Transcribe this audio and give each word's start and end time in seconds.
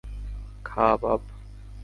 খা, 0.65 0.87
বাব। 1.01 1.21